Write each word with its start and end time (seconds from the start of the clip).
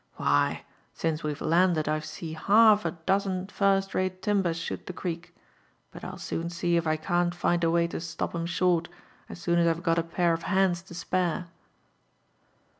Wby^ 0.19 0.61
^ince 0.97 1.21
we^ve 1.21 1.41
landed 1.45 1.87
I've 1.87 2.09
lee 2.23 2.33
half 2.33 2.87
i 2.87 2.93
dozen 3.05 3.45
first 3.49 3.93
rate 3.93 4.23
timbers 4.23 4.57
shoot 4.57 4.87
the 4.87 4.93
ereek; 4.93 5.25
bnt 5.93 6.01
I'^l 6.01 6.15
seoif 6.15 6.51
see 6.51 6.75
if 6.75 6.87
I 6.87 6.95
eatt't 6.97 7.35
find 7.35 7.63
a 7.63 7.69
way 7.69 7.85
to 7.89 7.99
stop 8.01 8.33
'em 8.33 8.47
shott, 8.47 8.87
as 9.29 9.39
Soon 9.39 9.59
a§ 9.59 9.63
Fve 9.71 9.83
gof 9.83 9.99
a 9.99 10.03
pair 10.03 10.33
of 10.33 10.45
han^s 10.45 10.81
td 10.83 10.95
spare." 10.95 11.49